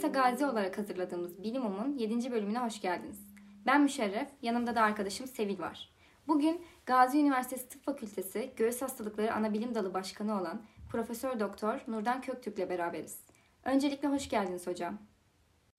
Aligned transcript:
Manisa 0.00 0.20
Gazi 0.20 0.46
olarak 0.46 0.78
hazırladığımız 0.78 1.42
Bilimum'un 1.42 1.98
7. 1.98 2.30
bölümüne 2.32 2.58
hoş 2.58 2.80
geldiniz. 2.80 3.18
Ben 3.66 3.82
Müşerref, 3.82 4.28
yanımda 4.42 4.74
da 4.74 4.82
arkadaşım 4.82 5.26
Sevil 5.26 5.58
var. 5.58 5.90
Bugün 6.28 6.64
Gazi 6.86 7.18
Üniversitesi 7.18 7.68
Tıp 7.68 7.84
Fakültesi 7.84 8.52
Göğüs 8.56 8.82
Hastalıkları 8.82 9.34
Anabilim 9.34 9.74
Dalı 9.74 9.94
Başkanı 9.94 10.40
olan 10.40 10.62
Profesör 10.90 11.40
Doktor 11.40 11.80
Nurdan 11.88 12.20
Köktürk 12.20 12.58
ile 12.58 12.70
beraberiz. 12.70 13.24
Öncelikle 13.64 14.08
hoş 14.08 14.28
geldiniz 14.28 14.66
hocam. 14.66 14.98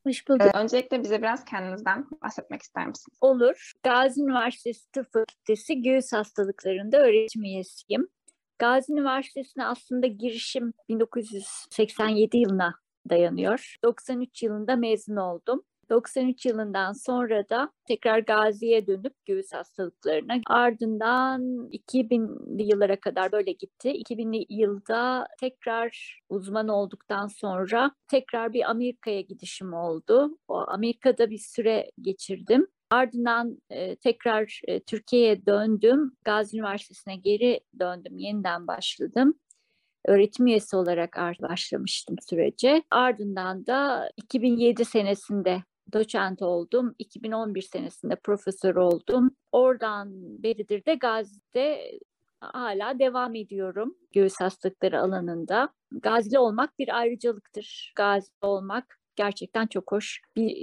Hoş 0.08 0.28
bulduk. 0.30 0.48
Ee, 0.56 0.58
öncelikle 0.58 1.04
bize 1.04 1.22
biraz 1.22 1.46
kendinizden 1.46 2.08
bahsetmek 2.24 2.62
ister 2.62 2.88
misiniz? 2.88 3.18
Olur. 3.22 3.72
Gazi 3.84 4.22
Üniversitesi 4.22 4.92
Tıp 4.92 5.14
Fakültesi 5.14 5.82
Göğüs 5.82 6.14
Hastalıklarında 6.14 6.98
öğretim 6.98 7.44
üyesiyim. 7.44 8.08
Gazi 8.60 8.94
Üniversitesi'ne 8.94 9.66
aslında 9.66 10.08
girişim 10.08 10.74
1987 10.90 12.38
yılına 12.38 12.82
dayanıyor. 13.10 13.76
93 13.84 14.44
yılında 14.44 14.76
mezun 14.76 15.16
oldum. 15.16 15.64
93 15.92 16.46
yılından 16.46 16.94
sonra 16.94 17.50
da 17.50 17.72
tekrar 17.88 18.20
Gazi'ye 18.20 18.88
dönüp 18.88 19.14
göğüs 19.26 19.54
hastalıklarına 19.54 20.34
ardından 20.48 21.42
2000'li 21.72 22.64
yıllara 22.64 23.00
kadar 23.00 23.32
böyle 23.32 23.52
gitti. 23.52 23.90
2000'li 23.90 24.46
yılda 24.50 25.28
tekrar 25.40 26.20
uzman 26.30 26.68
olduktan 26.68 27.28
sonra 27.28 27.92
tekrar 28.08 28.54
bir 28.54 28.70
Amerika'ya 28.70 29.22
gidişim 29.22 29.74
oldu. 29.74 30.38
O 30.48 30.58
Amerika'da 30.68 31.30
bir 31.30 31.38
süre 31.38 31.92
geçirdim. 32.02 32.68
Ardından 32.90 33.62
e, 33.70 33.96
tekrar 33.96 34.62
e, 34.68 34.80
Türkiye'ye 34.80 35.46
döndüm. 35.46 36.12
Gazi 36.26 36.58
Üniversitesi'ne 36.58 37.16
geri 37.16 37.60
döndüm. 37.80 38.18
Yeniden 38.18 38.68
başladım 38.68 39.34
öğretim 40.08 40.48
üyesi 40.48 40.76
olarak 40.76 41.18
başlamıştım 41.42 42.16
sürece. 42.30 42.84
Ardından 42.92 43.66
da 43.66 44.12
2007 44.18 44.86
senesinde 44.86 45.64
doçent 45.94 46.42
oldum. 46.42 46.96
2011 47.00 47.62
senesinde 47.62 48.16
profesör 48.16 48.76
oldum. 48.76 49.32
Oradan 49.52 50.10
beridir 50.44 50.86
de 50.86 50.96
Gazi'de 50.96 52.00
hala 52.40 53.00
devam 53.00 53.36
ediyorum 53.36 53.96
göğüs 54.12 54.40
hastalıkları 54.40 55.02
alanında. 55.02 55.70
Gazili 55.92 56.40
olmak 56.40 56.80
bir 56.80 56.98
ayrıcalıktır. 57.00 57.94
Gazi 57.96 58.32
olmak 58.42 59.00
gerçekten 59.16 59.68
çok 59.68 59.92
hoş 59.92 60.22
bir 60.36 60.58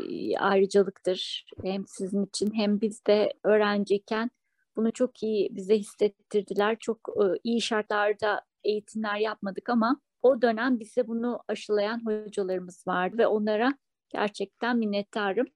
ayrıcalıktır. 0.50 1.44
Hem 1.62 1.86
sizin 1.86 2.24
için 2.24 2.54
hem 2.54 2.80
biz 2.80 3.06
de 3.06 3.32
öğrenciyken 3.44 4.30
bunu 4.76 4.92
çok 4.92 5.22
iyi 5.22 5.56
bize 5.56 5.78
hissettirdiler. 5.78 6.76
Çok 6.80 6.98
iyi 7.44 7.60
şartlarda 7.60 8.42
eğitimler 8.64 9.16
yapmadık 9.16 9.68
ama 9.68 10.00
o 10.22 10.42
dönem 10.42 10.80
bize 10.80 11.08
bunu 11.08 11.40
aşılayan 11.48 12.04
hocalarımız 12.04 12.86
vardı 12.86 13.18
ve 13.18 13.26
onlara 13.26 13.74
gerçekten 14.08 14.76
minnettarım. 14.76 15.46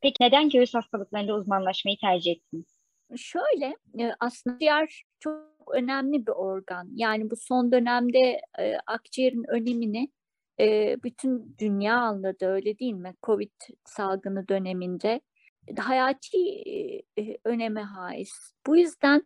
Peki 0.00 0.16
neden 0.20 0.48
göğüs 0.48 0.74
hastalıklarında 0.74 1.34
uzmanlaşmayı 1.34 1.96
tercih 2.00 2.32
ettiniz? 2.32 2.80
Şöyle 3.16 3.76
aslında 4.20 4.58
ciğer 4.58 5.02
çok 5.20 5.74
önemli 5.74 6.26
bir 6.26 6.32
organ. 6.32 6.88
Yani 6.94 7.30
bu 7.30 7.36
son 7.36 7.72
dönemde 7.72 8.40
akciğerin 8.86 9.44
önemini 9.48 10.08
bütün 11.04 11.56
dünya 11.58 11.96
anladı 11.96 12.46
öyle 12.46 12.78
değil 12.78 12.92
mi? 12.92 13.14
Covid 13.22 13.52
salgını 13.84 14.48
döneminde 14.48 15.20
hayati 15.78 16.38
öneme 17.44 17.82
haiz. 17.82 18.54
Bu 18.66 18.76
yüzden 18.76 19.22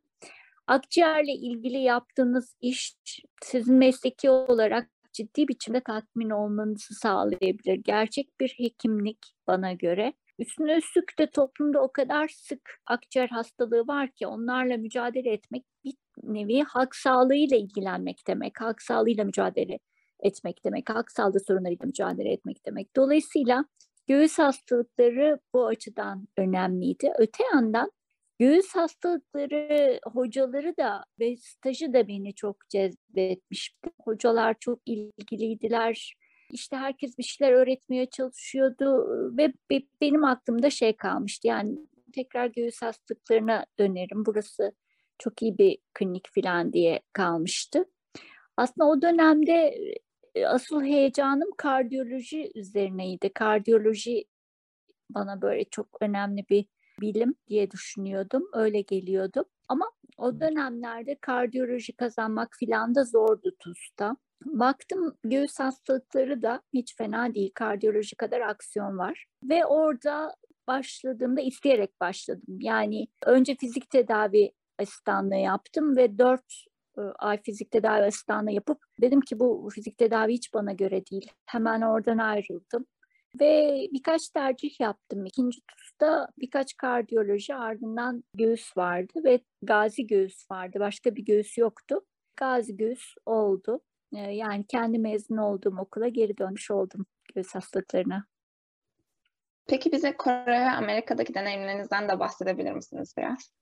akciğerle 0.68 1.32
ilgili 1.32 1.78
yaptığınız 1.78 2.56
iş 2.60 2.96
sizin 3.42 3.74
mesleki 3.74 4.30
olarak 4.30 4.90
ciddi 5.12 5.48
biçimde 5.48 5.80
tatmin 5.80 6.30
olmanızı 6.30 6.94
sağlayabilir. 6.94 7.74
Gerçek 7.84 8.40
bir 8.40 8.54
hekimlik 8.58 9.18
bana 9.46 9.72
göre. 9.72 10.12
Üstüne 10.38 10.76
üstlük 10.76 11.18
de 11.18 11.30
toplumda 11.30 11.82
o 11.82 11.92
kadar 11.92 12.28
sık 12.28 12.80
akciğer 12.86 13.28
hastalığı 13.28 13.86
var 13.86 14.10
ki 14.10 14.26
onlarla 14.26 14.76
mücadele 14.76 15.32
etmek 15.32 15.64
bir 15.84 15.94
nevi 16.22 16.62
halk 16.62 16.96
sağlığıyla 16.96 17.56
ilgilenmek 17.56 18.26
demek. 18.26 18.60
Halk 18.60 18.82
sağlığıyla 18.82 19.24
mücadele 19.24 19.78
etmek 20.20 20.64
demek. 20.64 20.90
Halk 20.90 21.10
sağlığı 21.10 21.40
sorunlarıyla 21.40 21.86
mücadele 21.86 22.32
etmek 22.32 22.66
demek. 22.66 22.96
Dolayısıyla 22.96 23.64
göğüs 24.06 24.38
hastalıkları 24.38 25.38
bu 25.54 25.66
açıdan 25.66 26.28
önemliydi. 26.36 27.12
Öte 27.18 27.44
yandan 27.54 27.90
Göğüs 28.38 28.74
hastalıkları 28.74 30.00
hocaları 30.04 30.76
da 30.76 31.04
ve 31.20 31.36
stajı 31.36 31.92
da 31.92 32.08
beni 32.08 32.34
çok 32.34 32.68
cezbetmişti. 32.68 33.90
Hocalar 34.04 34.56
çok 34.60 34.80
ilgiliydiler. 34.86 36.14
İşte 36.50 36.76
herkes 36.76 37.18
bir 37.18 37.22
şeyler 37.22 37.52
öğretmeye 37.52 38.06
çalışıyordu 38.06 39.06
ve 39.36 39.52
benim 40.00 40.24
aklımda 40.24 40.70
şey 40.70 40.96
kalmıştı. 40.96 41.48
Yani 41.48 41.78
tekrar 42.14 42.46
göğüs 42.46 42.82
hastalıklarına 42.82 43.66
dönerim. 43.78 44.26
Burası 44.26 44.72
çok 45.18 45.42
iyi 45.42 45.58
bir 45.58 45.78
klinik 45.94 46.34
falan 46.34 46.72
diye 46.72 47.00
kalmıştı. 47.12 47.84
Aslında 48.56 48.88
o 48.88 49.02
dönemde 49.02 49.78
asıl 50.46 50.82
heyecanım 50.82 51.50
kardiyoloji 51.56 52.50
üzerineydi. 52.54 53.32
Kardiyoloji 53.34 54.24
bana 55.10 55.42
böyle 55.42 55.64
çok 55.64 55.88
önemli 56.00 56.44
bir 56.50 56.66
bilim 57.00 57.34
diye 57.48 57.70
düşünüyordum. 57.70 58.48
Öyle 58.52 58.80
geliyordum. 58.80 59.44
Ama 59.68 59.90
o 60.16 60.40
dönemlerde 60.40 61.18
kardiyoloji 61.20 61.96
kazanmak 61.96 62.56
filan 62.58 62.94
da 62.94 63.04
zordu 63.04 63.50
TUS'ta. 63.58 64.16
Baktım 64.44 65.16
göğüs 65.24 65.60
hastalıkları 65.60 66.42
da 66.42 66.62
hiç 66.72 66.96
fena 66.96 67.34
değil. 67.34 67.50
Kardiyoloji 67.54 68.16
kadar 68.16 68.40
aksiyon 68.40 68.98
var. 68.98 69.26
Ve 69.44 69.66
orada 69.66 70.34
başladığımda 70.68 71.40
isteyerek 71.40 72.00
başladım. 72.00 72.58
Yani 72.60 73.06
önce 73.26 73.56
fizik 73.56 73.90
tedavi 73.90 74.52
asistanlığı 74.78 75.36
yaptım 75.36 75.96
ve 75.96 76.18
dört 76.18 76.64
ay 77.18 77.42
fizik 77.42 77.70
tedavi 77.70 78.04
asistanlığı 78.04 78.50
yapıp 78.50 78.78
dedim 79.00 79.20
ki 79.20 79.40
bu 79.40 79.68
fizik 79.74 79.98
tedavi 79.98 80.32
hiç 80.32 80.54
bana 80.54 80.72
göre 80.72 81.06
değil. 81.06 81.32
Hemen 81.46 81.82
oradan 81.82 82.18
ayrıldım. 82.18 82.86
Ve 83.40 83.86
birkaç 83.92 84.28
tercih 84.28 84.80
yaptım. 84.80 85.26
İkinci 85.26 85.60
TUS'ta 85.60 86.28
birkaç 86.38 86.76
kardiyoloji 86.76 87.54
ardından 87.54 88.24
göğüs 88.34 88.76
vardı 88.76 89.12
ve 89.24 89.40
gazi 89.62 90.06
göğüs 90.06 90.50
vardı. 90.50 90.80
Başka 90.80 91.16
bir 91.16 91.24
göğüs 91.24 91.58
yoktu. 91.58 92.00
Gazi 92.36 92.76
göğüs 92.76 93.14
oldu. 93.26 93.80
Yani 94.12 94.66
kendi 94.68 94.98
mezun 94.98 95.36
olduğum 95.36 95.76
okula 95.78 96.08
geri 96.08 96.38
dönmüş 96.38 96.70
oldum 96.70 97.06
göğüs 97.34 97.54
hastalıklarına. 97.54 98.24
Peki 99.66 99.92
bize 99.92 100.16
Kore 100.16 100.46
ve 100.46 100.70
Amerika'daki 100.70 101.34
deneyimlerinizden 101.34 102.08
de 102.08 102.18
bahsedebilir 102.18 102.72
misiniz 102.72 103.14
biraz? 103.18 103.52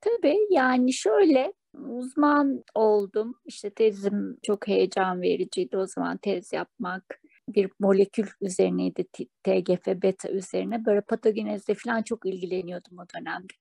Tabii 0.00 0.38
yani 0.50 0.92
şöyle 0.92 1.52
uzman 1.74 2.64
oldum. 2.74 3.34
İşte 3.44 3.70
tezim 3.70 4.38
çok 4.42 4.68
heyecan 4.68 5.22
vericiydi 5.22 5.76
o 5.76 5.86
zaman 5.86 6.16
tez 6.16 6.52
yapmak 6.52 7.20
bir 7.54 7.70
molekül 7.80 8.26
üzerineydi 8.40 9.04
TGF 9.44 9.86
beta 9.86 10.28
üzerine 10.28 10.84
böyle 10.84 11.00
patogenezle 11.00 11.74
falan 11.74 12.02
çok 12.02 12.26
ilgileniyordum 12.26 12.98
o 12.98 13.04
dönemde. 13.14 13.52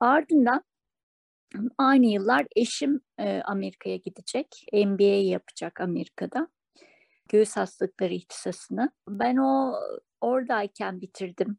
Ardından 0.00 0.62
aynı 1.78 2.06
yıllar 2.06 2.46
eşim 2.56 3.00
e, 3.18 3.40
Amerika'ya 3.44 3.96
gidecek. 3.96 4.66
MBA 4.72 5.04
yapacak 5.04 5.80
Amerika'da. 5.80 6.48
Göğüs 7.28 7.56
hastalıkları 7.56 8.14
ihtisasını. 8.14 8.90
Ben 9.08 9.36
o 9.36 9.74
oradayken 10.20 11.00
bitirdim. 11.00 11.58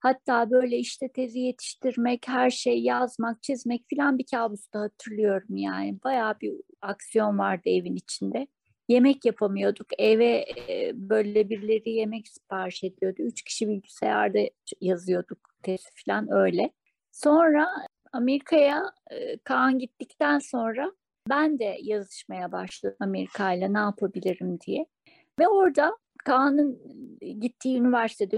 Hatta 0.00 0.50
böyle 0.50 0.78
işte 0.78 1.08
tezi 1.12 1.38
yetiştirmek, 1.38 2.28
her 2.28 2.50
şey 2.50 2.82
yazmak, 2.82 3.42
çizmek 3.42 3.84
falan 3.96 4.18
bir 4.18 4.26
kabusta 4.30 4.80
hatırlıyorum 4.80 5.56
yani. 5.56 5.98
Bayağı 6.04 6.40
bir 6.40 6.54
aksiyon 6.82 7.38
vardı 7.38 7.62
evin 7.68 7.96
içinde 7.96 8.46
yemek 8.88 9.24
yapamıyorduk. 9.24 9.86
Eve 9.98 10.44
böyle 10.94 11.50
birileri 11.50 11.90
yemek 11.90 12.28
sipariş 12.28 12.84
ediyordu. 12.84 13.22
Üç 13.22 13.42
kişi 13.42 13.68
bilgisayarda 13.68 14.38
yazıyorduk 14.80 15.38
test 15.62 15.90
falan 16.06 16.32
öyle. 16.32 16.70
Sonra 17.12 17.68
Amerika'ya 18.12 18.82
Kaan 19.44 19.78
gittikten 19.78 20.38
sonra 20.38 20.92
ben 21.28 21.58
de 21.58 21.78
yazışmaya 21.82 22.52
başladım 22.52 22.96
Amerika 23.00 23.52
ile 23.52 23.72
ne 23.72 23.78
yapabilirim 23.78 24.60
diye. 24.60 24.86
Ve 25.38 25.48
orada 25.48 25.96
Kaan'ın 26.24 26.78
gittiği 27.40 27.78
üniversitede, 27.78 28.36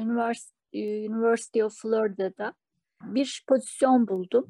University 1.09 1.63
of 1.65 1.83
Florida'da 1.83 2.55
bir 3.03 3.45
pozisyon 3.49 4.09
buldum 4.09 4.49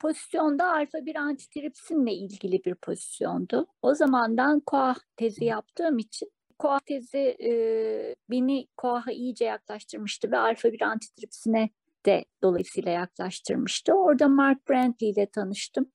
pozisyonda 0.00 0.72
alfa 0.72 1.06
bir 1.06 1.16
antitripsinle 1.16 2.12
ilgili 2.12 2.64
bir 2.64 2.74
pozisyondu. 2.74 3.66
O 3.82 3.94
zamandan 3.94 4.60
koah 4.60 4.96
tezi 5.16 5.44
yaptığım 5.44 5.98
için 5.98 6.30
koah 6.58 6.80
tezi 6.80 7.18
e, 7.18 7.50
beni 8.30 8.66
koah'a 8.76 9.12
iyice 9.12 9.44
yaklaştırmıştı 9.44 10.30
ve 10.30 10.38
alfa 10.38 10.72
bir 10.72 10.82
antitripsine 10.82 11.70
de 12.06 12.24
dolayısıyla 12.42 12.92
yaklaştırmıştı. 12.92 13.92
Orada 13.92 14.28
Mark 14.28 14.68
Brantley 14.70 15.10
ile 15.10 15.26
tanıştım. 15.26 15.92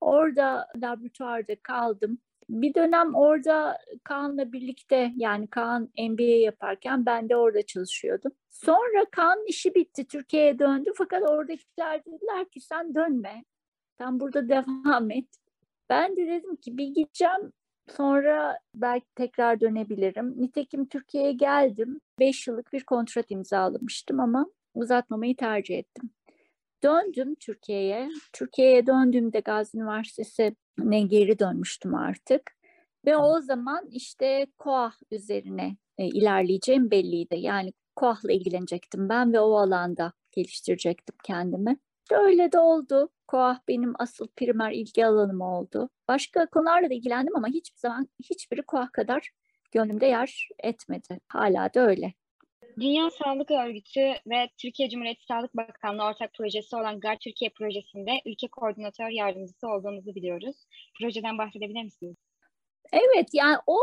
Orada 0.00 0.66
laboratuvarda 0.76 1.56
kaldım. 1.62 2.18
Bir 2.48 2.74
dönem 2.74 3.14
orada 3.14 3.78
Kaan'la 4.04 4.52
birlikte 4.52 5.12
yani 5.16 5.46
Kaan 5.46 5.90
MBA 5.98 6.22
yaparken 6.22 7.06
ben 7.06 7.28
de 7.28 7.36
orada 7.36 7.62
çalışıyordum. 7.62 8.32
Sonra 8.50 9.04
Kaan'ın 9.10 9.46
işi 9.46 9.74
bitti, 9.74 10.06
Türkiye'ye 10.06 10.58
döndü 10.58 10.90
fakat 10.96 11.22
oradakiler 11.22 12.04
dediler 12.04 12.48
ki 12.48 12.60
sen 12.60 12.94
dönme, 12.94 13.44
sen 13.98 14.20
burada 14.20 14.48
devam 14.48 15.10
et. 15.10 15.28
Ben 15.88 16.16
de 16.16 16.26
dedim 16.26 16.56
ki 16.56 16.78
bir 16.78 16.86
gideceğim 16.86 17.52
sonra 17.96 18.58
belki 18.74 19.06
tekrar 19.14 19.60
dönebilirim. 19.60 20.34
Nitekim 20.42 20.88
Türkiye'ye 20.88 21.32
geldim. 21.32 22.00
Beş 22.18 22.46
yıllık 22.46 22.72
bir 22.72 22.84
kontrat 22.84 23.30
imzalamıştım 23.30 24.20
ama 24.20 24.46
uzatmamayı 24.74 25.36
tercih 25.36 25.78
ettim. 25.78 26.10
Döndüm 26.82 27.34
Türkiye'ye. 27.34 28.08
Türkiye'ye 28.32 28.86
döndüğümde 28.86 29.40
Gazi 29.40 29.78
Üniversitesi'ne 29.78 31.02
geri 31.02 31.38
dönmüştüm 31.38 31.94
artık. 31.94 32.42
Ve 33.06 33.16
o 33.16 33.40
zaman 33.40 33.86
işte 33.90 34.46
KOAH 34.58 34.94
üzerine 35.10 35.76
e, 35.98 36.06
ilerleyeceğim 36.06 36.90
belliydi. 36.90 37.36
Yani 37.38 37.72
KOAH'la 37.96 38.32
ilgilenecektim 38.32 39.08
ben 39.08 39.32
ve 39.32 39.40
o 39.40 39.56
alanda 39.56 40.12
geliştirecektim 40.32 41.16
kendimi. 41.24 41.76
Öyle 42.12 42.52
de 42.52 42.58
oldu. 42.58 43.10
KOAH 43.28 43.60
benim 43.68 43.92
asıl 43.98 44.28
primer 44.36 44.72
ilgi 44.72 45.06
alanım 45.06 45.40
oldu. 45.40 45.90
Başka 46.08 46.46
konularla 46.46 46.90
da 46.90 46.94
ilgilendim 46.94 47.36
ama 47.36 47.48
hiçbir 47.48 47.78
zaman 47.78 48.08
hiçbiri 48.30 48.62
KOAH 48.62 48.92
kadar 48.92 49.30
gönlümde 49.72 50.06
yer 50.06 50.48
etmedi. 50.58 51.20
Hala 51.28 51.74
da 51.74 51.80
öyle. 51.80 52.14
Dünya 52.80 53.10
Sağlık 53.10 53.50
Örgütü 53.50 54.00
ve 54.00 54.48
Türkiye 54.58 54.88
Cumhuriyeti 54.88 55.24
Sağlık 55.28 55.56
Bakanlığı 55.56 56.04
ortak 56.04 56.34
projesi 56.34 56.76
olan 56.76 57.00
GAR 57.00 57.18
Türkiye 57.18 57.50
projesinde 57.50 58.10
ülke 58.26 58.48
koordinatör 58.48 59.08
yardımcısı 59.08 59.68
olduğunuzu 59.68 60.14
biliyoruz. 60.14 60.56
Projeden 61.00 61.38
bahsedebilir 61.38 61.82
misiniz? 61.82 62.16
Evet 62.92 63.28
yani 63.32 63.56
o 63.66 63.78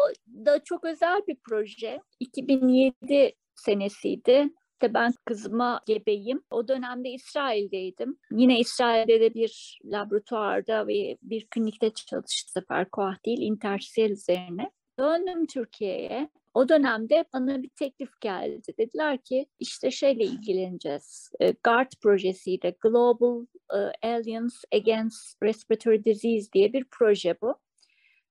da 0.45 0.63
çok 0.63 0.85
özel 0.85 1.21
bir 1.27 1.37
proje. 1.49 2.01
2007 2.19 3.35
senesiydi. 3.55 4.49
İşte 4.73 4.93
ben 4.93 5.13
kızıma 5.25 5.81
gebeyim. 5.87 6.43
O 6.51 6.67
dönemde 6.67 7.09
İsrail'deydim. 7.09 8.17
Yine 8.31 8.59
İsrail'de 8.59 9.21
de 9.21 9.33
bir 9.33 9.79
laboratuvarda 9.85 10.87
ve 10.87 11.17
bir 11.21 11.47
klinikte 11.47 11.93
çalıştı 11.93 12.51
sefer 12.51 12.89
koah 12.89 13.25
değil, 13.25 13.41
intersiyel 13.41 14.11
üzerine. 14.11 14.71
Döndüm 14.99 15.45
Türkiye'ye. 15.45 16.29
O 16.53 16.69
dönemde 16.69 17.25
bana 17.33 17.63
bir 17.63 17.69
teklif 17.69 18.21
geldi. 18.21 18.73
Dediler 18.77 19.17
ki 19.17 19.45
işte 19.59 19.91
şeyle 19.91 20.23
ilgileneceğiz. 20.23 21.31
E, 21.39 21.53
GARD 21.63 21.91
projesiyle 22.01 22.75
Global 22.81 23.45
e, 23.73 24.07
Alliance 24.07 24.55
Against 24.73 25.43
Respiratory 25.43 26.05
Disease 26.05 26.51
diye 26.53 26.73
bir 26.73 26.85
proje 26.91 27.41
bu. 27.41 27.55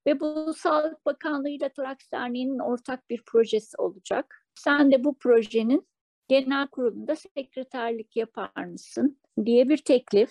Ve 0.06 0.20
bu 0.20 0.54
Sağlık 0.54 1.06
Bakanlığı 1.06 1.48
ile 1.48 1.68
Toraks 1.68 2.10
Derneği'nin 2.12 2.58
ortak 2.58 3.10
bir 3.10 3.22
projesi 3.26 3.76
olacak. 3.78 4.46
Sen 4.54 4.92
de 4.92 5.04
bu 5.04 5.18
projenin 5.18 5.86
genel 6.28 6.66
kurulunda 6.66 7.16
sekreterlik 7.16 8.16
yapar 8.16 8.64
mısın 8.64 9.18
diye 9.44 9.68
bir 9.68 9.76
teklif. 9.76 10.30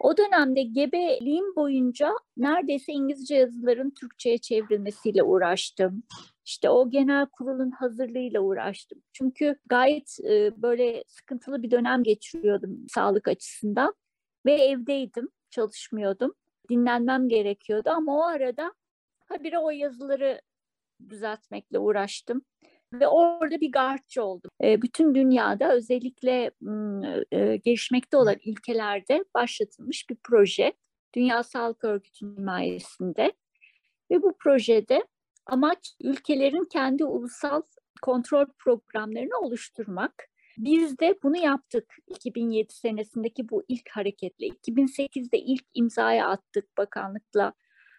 O 0.00 0.16
dönemde 0.16 0.62
gebeliğim 0.62 1.56
boyunca 1.56 2.12
neredeyse 2.36 2.92
İngilizce 2.92 3.34
yazıların 3.34 3.90
Türkçe'ye 3.90 4.38
çevrilmesiyle 4.38 5.22
uğraştım. 5.22 6.02
İşte 6.44 6.70
o 6.70 6.90
genel 6.90 7.26
kurulun 7.26 7.70
hazırlığıyla 7.70 8.40
uğraştım. 8.40 9.02
Çünkü 9.12 9.56
gayet 9.66 10.16
e, 10.24 10.62
böyle 10.62 11.04
sıkıntılı 11.06 11.62
bir 11.62 11.70
dönem 11.70 12.02
geçiriyordum 12.02 12.86
sağlık 12.88 13.28
açısından 13.28 13.94
ve 14.46 14.52
evdeydim, 14.52 15.28
çalışmıyordum. 15.50 16.34
Dinlenmem 16.70 17.28
gerekiyordu 17.28 17.90
ama 17.90 18.18
o 18.18 18.22
arada 18.22 18.74
habire 19.26 19.58
o 19.58 19.70
yazıları 19.70 20.40
düzeltmekle 21.08 21.78
uğraştım 21.78 22.42
ve 22.92 23.08
orada 23.08 23.60
bir 23.60 23.72
gardçı 23.72 24.24
oldum. 24.24 24.50
E, 24.64 24.82
bütün 24.82 25.14
dünyada 25.14 25.72
özellikle 25.72 26.50
e, 27.32 27.56
gelişmekte 27.56 28.16
olan 28.16 28.36
ülkelerde 28.46 29.24
başlatılmış 29.34 30.10
bir 30.10 30.16
proje. 30.22 30.72
Dünya 31.14 31.42
Sağlık 31.42 31.84
Örgütü'nün 31.84 32.36
himayesinde. 32.36 33.32
Ve 34.10 34.22
bu 34.22 34.36
projede 34.38 35.04
amaç 35.46 35.94
ülkelerin 36.02 36.64
kendi 36.72 37.04
ulusal 37.04 37.62
kontrol 38.02 38.46
programlarını 38.58 39.38
oluşturmak. 39.38 40.28
Biz 40.58 40.98
de 40.98 41.18
bunu 41.22 41.36
yaptık 41.36 41.94
2007 42.08 42.74
senesindeki 42.74 43.48
bu 43.48 43.64
ilk 43.68 43.90
hareketle. 43.90 44.46
2008'de 44.46 45.38
ilk 45.38 45.64
imzaya 45.74 46.28
attık 46.28 46.78
bakanlıkla. 46.78 47.52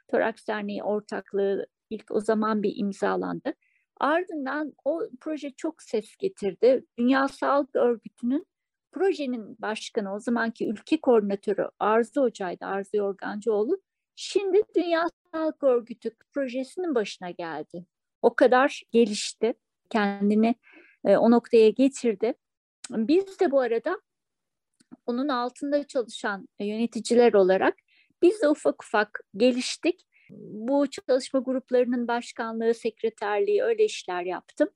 Toraks 0.07 0.47
Derneği 0.47 0.83
ortaklığı 0.83 1.65
ilk 1.89 2.11
o 2.11 2.19
zaman 2.19 2.63
bir 2.63 2.73
imzalandı. 2.75 3.53
Ardından 3.99 4.73
o 4.85 5.01
proje 5.21 5.51
çok 5.51 5.81
ses 5.81 6.15
getirdi. 6.17 6.85
Dünya 6.97 7.27
Sağlık 7.27 7.75
Örgütü'nün 7.75 8.45
projenin 8.91 9.57
başkanı 9.61 10.13
o 10.13 10.19
zamanki 10.19 10.67
ülke 10.69 11.01
koordinatörü 11.01 11.69
Arzu 11.79 12.21
Hoca'ydı, 12.21 12.65
Arzu 12.65 12.97
Yorgancıoğlu. 12.97 13.81
Şimdi 14.15 14.61
Dünya 14.75 15.05
Sağlık 15.33 15.63
Örgütü 15.63 16.11
projesinin 16.33 16.95
başına 16.95 17.31
geldi. 17.31 17.85
O 18.21 18.35
kadar 18.35 18.83
gelişti, 18.91 19.53
kendini 19.89 20.55
e, 21.05 21.17
o 21.17 21.31
noktaya 21.31 21.69
getirdi. 21.69 22.33
Biz 22.89 23.39
de 23.39 23.51
bu 23.51 23.59
arada 23.59 24.01
onun 25.05 25.27
altında 25.27 25.87
çalışan 25.87 26.47
yöneticiler 26.59 27.33
olarak 27.33 27.75
biz 28.21 28.41
de 28.41 28.49
ufak 28.49 28.83
ufak 28.83 29.19
geliştik 29.37 30.07
bu 30.29 30.87
çalışma 30.89 31.39
gruplarının 31.39 32.07
başkanlığı, 32.07 32.73
sekreterliği 32.73 33.63
öyle 33.63 33.85
işler 33.85 34.23
yaptım. 34.23 34.69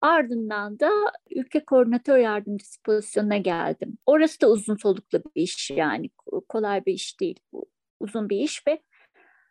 Ardından 0.00 0.80
da 0.80 0.90
ülke 1.30 1.64
koordinatör 1.64 2.18
yardımcısı 2.18 2.82
pozisyonuna 2.82 3.36
geldim. 3.36 3.98
Orası 4.06 4.40
da 4.40 4.50
uzun 4.50 4.76
soluklu 4.76 5.18
bir 5.18 5.42
iş 5.42 5.70
yani 5.70 6.10
kolay 6.48 6.86
bir 6.86 6.92
iş 6.92 7.20
değil. 7.20 7.40
Bu 7.52 7.66
uzun 8.00 8.28
bir 8.28 8.36
iş 8.36 8.66
ve 8.66 8.82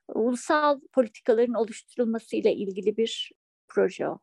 ulusal 0.07 0.79
politikaların 0.93 1.53
oluşturulmasıyla 1.53 2.51
ilgili 2.51 2.97
bir 2.97 3.31
proje 3.67 4.09
o. 4.09 4.19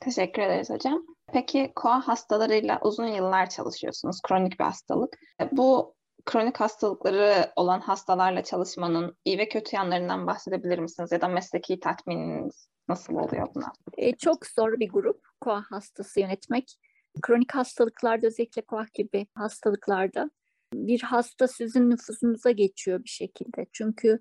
Teşekkür 0.00 0.42
ederiz 0.42 0.70
hocam. 0.70 1.06
Peki 1.32 1.72
koa 1.76 2.08
hastalarıyla 2.08 2.78
uzun 2.82 3.06
yıllar 3.06 3.50
çalışıyorsunuz, 3.50 4.20
kronik 4.22 4.60
bir 4.60 4.64
hastalık. 4.64 5.18
Bu 5.52 5.94
kronik 6.24 6.60
hastalıkları 6.60 7.52
olan 7.56 7.80
hastalarla 7.80 8.44
çalışmanın 8.44 9.16
iyi 9.24 9.38
ve 9.38 9.48
kötü 9.48 9.76
yanlarından 9.76 10.26
bahsedebilir 10.26 10.78
misiniz? 10.78 11.12
Ya 11.12 11.20
da 11.20 11.28
mesleki 11.28 11.80
tatmininiz 11.80 12.68
nasıl 12.88 13.14
oluyor 13.14 13.48
buna? 13.54 13.72
E, 13.96 14.16
çok 14.16 14.46
zor 14.46 14.72
bir 14.80 14.88
grup 14.88 15.20
koa 15.40 15.64
hastası 15.70 16.20
yönetmek. 16.20 16.76
Kronik 17.22 17.54
hastalıklarda 17.54 18.26
özellikle 18.26 18.62
koa 18.62 18.86
gibi 18.94 19.26
hastalıklarda 19.34 20.30
bir 20.74 21.00
hasta 21.00 21.48
sizin 21.48 21.90
nüfusunuza 21.90 22.50
geçiyor 22.50 23.04
bir 23.04 23.08
şekilde. 23.08 23.66
Çünkü 23.72 24.20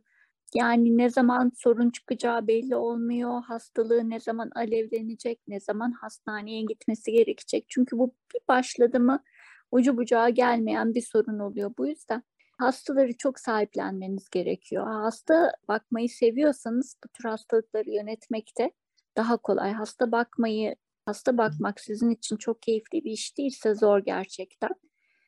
yani 0.55 0.97
ne 0.97 1.09
zaman 1.09 1.51
sorun 1.55 1.89
çıkacağı 1.89 2.47
belli 2.47 2.75
olmuyor. 2.75 3.43
Hastalığı 3.43 4.09
ne 4.09 4.19
zaman 4.19 4.51
alevlenecek, 4.55 5.39
ne 5.47 5.59
zaman 5.59 5.91
hastaneye 5.91 6.61
gitmesi 6.61 7.11
gerekecek. 7.11 7.65
Çünkü 7.69 7.97
bu 7.97 8.15
bir 8.33 8.41
başladı 8.47 8.99
mı 8.99 9.23
ucu 9.71 9.97
bucağı 9.97 10.29
gelmeyen 10.29 10.93
bir 10.95 11.01
sorun 11.01 11.39
oluyor. 11.39 11.71
Bu 11.77 11.87
yüzden 11.87 12.23
hastaları 12.57 13.17
çok 13.17 13.39
sahiplenmeniz 13.39 14.29
gerekiyor. 14.29 14.87
Hasta 14.87 15.51
bakmayı 15.67 16.09
seviyorsanız 16.09 16.97
bu 17.03 17.07
tür 17.07 17.29
hastalıkları 17.29 17.89
yönetmekte 17.89 18.71
daha 19.17 19.37
kolay. 19.37 19.73
Hasta 19.73 20.11
bakmayı, 20.11 20.75
hasta 21.05 21.37
bakmak 21.37 21.79
sizin 21.79 22.09
için 22.09 22.37
çok 22.37 22.61
keyifli 22.61 23.03
bir 23.03 23.11
iş 23.11 23.37
değilse 23.37 23.75
zor 23.75 23.99
gerçekten. 23.99 24.69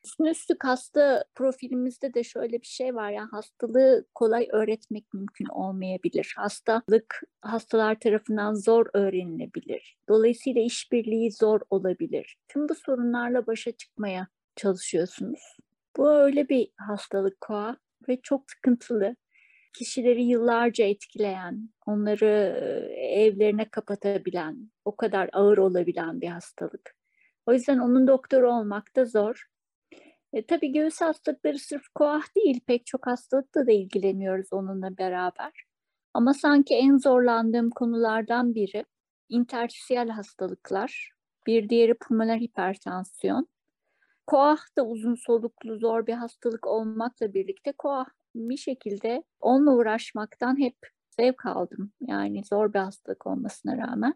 Üstüne 0.04 0.30
üstlük 0.30 0.64
hasta 0.64 1.24
profilimizde 1.34 2.14
de 2.14 2.24
şöyle 2.24 2.60
bir 2.60 2.66
şey 2.66 2.94
var. 2.94 3.10
Yani 3.10 3.28
hastalığı 3.28 4.04
kolay 4.14 4.48
öğretmek 4.52 5.14
mümkün 5.14 5.46
olmayabilir. 5.46 6.34
Hastalık 6.36 7.22
hastalar 7.40 8.00
tarafından 8.00 8.54
zor 8.54 8.86
öğrenilebilir. 8.94 9.96
Dolayısıyla 10.08 10.62
işbirliği 10.62 11.32
zor 11.32 11.60
olabilir. 11.70 12.36
Tüm 12.48 12.68
bu 12.68 12.74
sorunlarla 12.74 13.46
başa 13.46 13.72
çıkmaya 13.72 14.28
çalışıyorsunuz. 14.56 15.56
Bu 15.96 16.10
öyle 16.10 16.48
bir 16.48 16.68
hastalık 16.76 17.40
koa 17.40 17.76
ve 18.08 18.20
çok 18.22 18.50
sıkıntılı. 18.50 19.16
Kişileri 19.72 20.24
yıllarca 20.24 20.84
etkileyen, 20.84 21.68
onları 21.86 22.26
evlerine 22.96 23.68
kapatabilen, 23.70 24.70
o 24.84 24.96
kadar 24.96 25.30
ağır 25.32 25.58
olabilen 25.58 26.20
bir 26.20 26.28
hastalık. 26.28 26.96
O 27.46 27.52
yüzden 27.52 27.78
onun 27.78 28.06
doktoru 28.06 28.52
olmak 28.52 28.96
da 28.96 29.04
zor. 29.04 29.51
E, 30.32 30.46
tabii 30.46 30.72
göğüs 30.72 31.00
hastalıkları 31.00 31.58
sırf 31.58 31.88
koah 31.94 32.22
değil, 32.36 32.60
pek 32.66 32.86
çok 32.86 33.06
hastalıkla 33.06 33.66
da 33.66 33.72
ilgileniyoruz 33.72 34.52
onunla 34.52 34.98
beraber. 34.98 35.52
Ama 36.14 36.34
sanki 36.34 36.74
en 36.74 36.98
zorlandığım 36.98 37.70
konulardan 37.70 38.54
biri 38.54 38.84
intersiyel 39.28 40.08
hastalıklar, 40.08 41.10
bir 41.46 41.68
diğeri 41.68 41.94
pulmoner 41.94 42.38
hipertansiyon. 42.38 43.48
Koah 44.26 44.60
da 44.78 44.86
uzun 44.86 45.14
soluklu 45.14 45.78
zor 45.78 46.06
bir 46.06 46.14
hastalık 46.14 46.66
olmakla 46.66 47.34
birlikte 47.34 47.72
koah 47.72 48.06
bir 48.34 48.56
şekilde 48.56 49.22
onunla 49.40 49.72
uğraşmaktan 49.74 50.58
hep 50.58 50.76
zevk 51.10 51.46
aldım. 51.46 51.92
Yani 52.00 52.44
zor 52.44 52.72
bir 52.74 52.78
hastalık 52.78 53.26
olmasına 53.26 53.76
rağmen. 53.76 54.14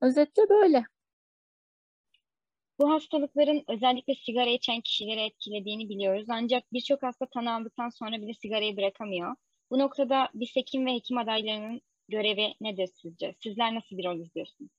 Özetle 0.00 0.48
böyle. 0.48 0.84
Bu 2.78 2.90
hastalıkların 2.90 3.64
özellikle 3.68 4.14
sigara 4.14 4.50
içen 4.50 4.80
kişileri 4.80 5.20
etkilediğini 5.20 5.88
biliyoruz. 5.88 6.26
Ancak 6.28 6.72
birçok 6.72 7.02
hasta 7.02 7.26
tanı 7.26 7.70
sonra 7.92 8.16
bile 8.22 8.34
sigarayı 8.34 8.76
bırakamıyor. 8.76 9.36
Bu 9.70 9.78
noktada 9.78 10.28
biz 10.34 10.56
hekim 10.56 10.86
ve 10.86 10.92
hekim 10.94 11.18
adaylarının 11.18 11.80
görevi 12.08 12.54
nedir 12.60 12.88
sizce? 13.02 13.34
Sizler 13.42 13.74
nasıl 13.74 13.98
bir 13.98 14.04
rol 14.04 14.18
izliyorsunuz? 14.18 14.70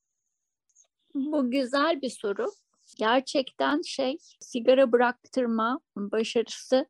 Bu 1.16 1.52
güzel 1.52 2.02
bir 2.02 2.10
soru. 2.10 2.46
Gerçekten 2.98 3.82
şey 3.82 4.18
sigara 4.40 4.92
bıraktırma 4.92 5.80
başarısı 5.96 6.86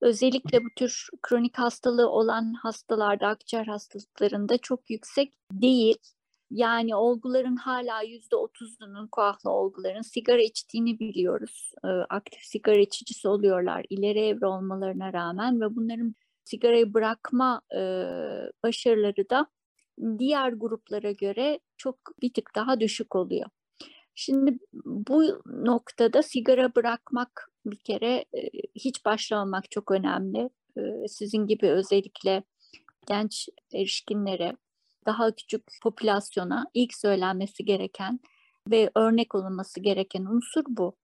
özellikle 0.00 0.64
bu 0.64 0.68
tür 0.76 1.08
kronik 1.22 1.58
hastalığı 1.58 2.10
olan 2.10 2.54
hastalarda, 2.54 3.26
akciğer 3.26 3.66
hastalıklarında 3.66 4.58
çok 4.58 4.90
yüksek 4.90 5.32
değil. 5.52 5.96
Yani 6.54 6.96
olguların 6.96 7.56
hala 7.56 8.02
yüzde 8.02 8.36
otuzunun 8.36 9.06
koahlı 9.06 9.50
olguların 9.50 10.02
sigara 10.02 10.42
içtiğini 10.42 10.98
biliyoruz. 10.98 11.72
Ee, 11.84 11.88
aktif 11.88 12.40
sigara 12.42 12.78
içicisi 12.78 13.28
oluyorlar 13.28 13.84
ileri 13.90 14.20
evre 14.20 14.46
olmalarına 14.46 15.12
rağmen 15.12 15.60
ve 15.60 15.76
bunların 15.76 16.14
sigarayı 16.44 16.94
bırakma 16.94 17.62
e, 17.74 17.80
başarıları 18.62 19.30
da 19.30 19.46
diğer 20.18 20.52
gruplara 20.52 21.12
göre 21.12 21.60
çok 21.76 21.96
bir 22.22 22.32
tık 22.34 22.54
daha 22.54 22.80
düşük 22.80 23.16
oluyor. 23.16 23.46
Şimdi 24.14 24.58
bu 24.84 25.42
noktada 25.46 26.22
sigara 26.22 26.74
bırakmak 26.74 27.50
bir 27.66 27.78
kere 27.78 28.24
e, 28.34 28.50
hiç 28.74 29.04
başlamamak 29.04 29.70
çok 29.70 29.90
önemli. 29.90 30.50
E, 30.76 31.08
sizin 31.08 31.46
gibi 31.46 31.70
özellikle 31.70 32.42
genç 33.08 33.48
erişkinlere, 33.74 34.56
daha 35.06 35.34
küçük 35.34 35.62
popülasyona 35.82 36.66
ilk 36.74 36.94
söylenmesi 36.94 37.64
gereken 37.64 38.20
ve 38.70 38.90
örnek 38.94 39.34
olunması 39.34 39.80
gereken 39.80 40.24
unsur 40.24 40.64
bu. 40.68 40.96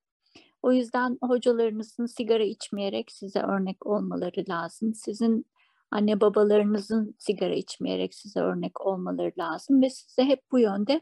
O 0.62 0.72
yüzden 0.72 1.18
hocalarınızın 1.22 2.06
sigara 2.06 2.44
içmeyerek 2.44 3.12
size 3.12 3.40
örnek 3.40 3.86
olmaları 3.86 4.44
lazım. 4.48 4.94
Sizin 4.94 5.46
anne 5.90 6.20
babalarınızın 6.20 7.14
sigara 7.18 7.54
içmeyerek 7.54 8.14
size 8.14 8.40
örnek 8.40 8.86
olmaları 8.86 9.32
lazım 9.38 9.82
ve 9.82 9.90
size 9.90 10.24
hep 10.24 10.40
bu 10.52 10.58
yönde 10.58 11.00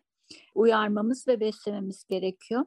uyarmamız 0.54 1.28
ve 1.28 1.40
beslememiz 1.40 2.04
gerekiyor. 2.04 2.64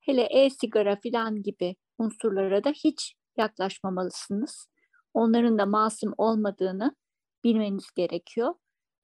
Hele 0.00 0.22
e-sigara 0.22 0.96
filan 0.96 1.42
gibi 1.42 1.76
unsurlara 1.98 2.64
da 2.64 2.70
hiç 2.70 3.14
yaklaşmamalısınız. 3.36 4.68
Onların 5.14 5.58
da 5.58 5.66
masum 5.66 6.14
olmadığını 6.18 6.96
bilmeniz 7.44 7.90
gerekiyor 7.96 8.54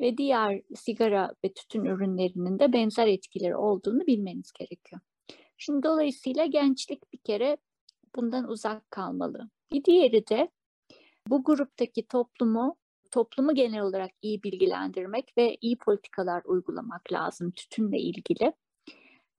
ve 0.00 0.18
diğer 0.18 0.62
sigara 0.74 1.34
ve 1.44 1.52
tütün 1.52 1.84
ürünlerinin 1.84 2.58
de 2.58 2.72
benzer 2.72 3.06
etkileri 3.06 3.56
olduğunu 3.56 4.06
bilmeniz 4.06 4.52
gerekiyor. 4.52 5.00
Şimdi 5.58 5.82
dolayısıyla 5.82 6.46
gençlik 6.46 7.12
bir 7.12 7.18
kere 7.18 7.56
bundan 8.16 8.48
uzak 8.48 8.90
kalmalı. 8.90 9.50
Bir 9.72 9.84
diğeri 9.84 10.26
de 10.26 10.50
bu 11.28 11.44
gruptaki 11.44 12.06
toplumu 12.06 12.76
toplumu 13.10 13.54
genel 13.54 13.80
olarak 13.80 14.10
iyi 14.22 14.42
bilgilendirmek 14.42 15.32
ve 15.38 15.56
iyi 15.60 15.78
politikalar 15.78 16.42
uygulamak 16.44 17.12
lazım 17.12 17.50
tütünle 17.50 17.98
ilgili. 17.98 18.52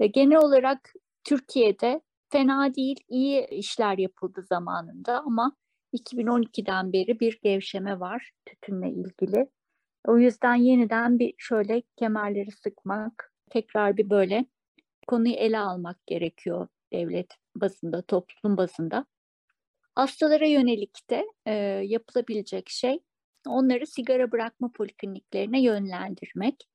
Ve 0.01 0.08
genel 0.08 0.38
olarak 0.38 0.94
Türkiye'de 1.24 2.01
fena 2.30 2.75
değil, 2.75 3.00
iyi 3.08 3.48
işler 3.48 3.98
yapıldı 3.98 4.41
zamanında 4.50 5.20
ama 5.20 5.56
2012'den 5.94 6.94
beri 6.94 7.20
bir 7.20 7.39
gevşeme 7.44 8.00
var 8.00 8.32
tütünle 8.46 8.89
ilgili. 8.89 9.48
O 10.08 10.17
yüzden 10.17 10.55
yeniden 10.55 11.20
bir 11.20 11.34
şöyle 11.38 11.84
kemerleri 11.96 12.51
sıkmak, 12.51 13.34
tekrar 13.50 13.98
bir 13.98 14.10
böyle 14.10 14.46
konuyu 15.08 15.34
ele 15.34 15.60
almak 15.60 16.08
gerekiyor 16.08 16.67
devlet 16.93 17.38
bazında, 17.55 18.01
toplum 18.01 18.58
bazında. 18.58 19.05
Hastalara 19.96 20.46
yönelik 20.46 21.10
de 21.10 21.25
e, 21.46 21.53
yapılabilecek 21.86 22.70
şey 22.70 23.00
onları 23.48 23.88
sigara 23.88 24.31
bırakma 24.31 24.72
polikliniklerine 24.72 25.62
yönlendirmek. 25.62 26.67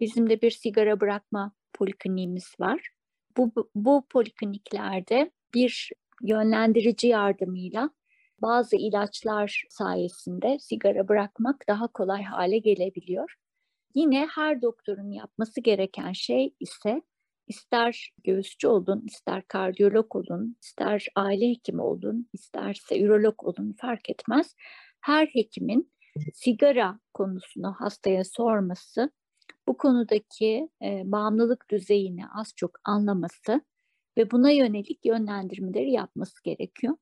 Bizim 0.00 0.30
de 0.30 0.42
bir 0.42 0.50
sigara 0.50 1.00
bırakma 1.00 1.52
polikliniğimiz 1.72 2.54
var. 2.60 2.90
Bu, 3.36 3.70
bu 3.74 4.06
polikliniklerde 4.10 5.30
bir 5.54 5.90
yönlendirici 6.22 7.08
yardımıyla 7.08 7.90
bazı 8.42 8.76
ilaçlar 8.76 9.64
sayesinde 9.70 10.58
sigara 10.60 11.08
bırakmak 11.08 11.64
daha 11.68 11.86
kolay 11.88 12.22
hale 12.22 12.58
gelebiliyor. 12.58 13.34
Yine 13.94 14.26
her 14.34 14.62
doktorun 14.62 15.10
yapması 15.10 15.60
gereken 15.60 16.12
şey 16.12 16.54
ise 16.60 17.02
ister 17.48 18.14
göğüsçü 18.24 18.68
olun, 18.68 19.04
ister 19.06 19.48
kardiyolog 19.48 20.16
olun, 20.16 20.56
ister 20.62 21.06
aile 21.16 21.50
hekimi 21.50 21.82
olun, 21.82 22.28
isterse 22.32 23.00
ürolog 23.00 23.44
olun 23.44 23.74
fark 23.80 24.10
etmez. 24.10 24.54
Her 25.00 25.26
hekimin 25.26 25.92
sigara 26.34 27.00
konusunu 27.14 27.74
hastaya 27.78 28.24
sorması, 28.24 29.10
bu 29.68 29.76
konudaki 29.76 30.68
e, 30.82 31.02
bağımlılık 31.04 31.70
düzeyini 31.70 32.22
az 32.34 32.52
çok 32.56 32.70
anlaması 32.84 33.60
ve 34.18 34.30
buna 34.30 34.50
yönelik 34.50 35.04
yönlendirmeleri 35.04 35.90
yapması 35.92 36.42
gerekiyor. 36.42 36.94